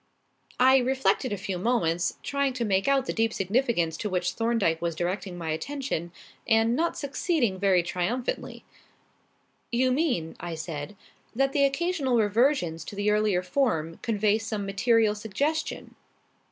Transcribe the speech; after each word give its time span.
I 0.59 0.77
reflected 0.77 1.31
a 1.31 1.37
few 1.37 1.59
moments, 1.59 2.17
trying 2.23 2.53
to 2.53 2.65
make 2.65 2.87
out 2.87 3.05
the 3.05 3.13
deep 3.13 3.31
significance 3.31 3.95
to 3.97 4.09
which 4.09 4.31
Thorndyke 4.31 4.81
was 4.81 4.95
directing 4.95 5.37
my 5.37 5.51
attention 5.51 6.11
and 6.47 6.75
not 6.75 6.97
succeeding 6.97 7.59
very 7.59 7.83
triumphantly. 7.83 8.63
"You 9.71 9.91
mean," 9.91 10.35
I 10.39 10.55
said, 10.55 10.95
"that 11.35 11.53
the 11.53 11.65
occasional 11.65 12.17
reversions 12.17 12.83
to 12.85 12.95
the 12.95 13.11
earlier 13.11 13.43
form 13.43 13.99
convey 14.01 14.39
some 14.39 14.65
material 14.65 15.13
suggestion?" 15.13 15.93